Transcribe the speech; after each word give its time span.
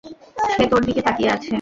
সে 0.53 0.63
তোর 0.71 0.81
দিকে 0.87 1.01
তাকিয়ে 1.01 1.29
আছে। 1.31 1.49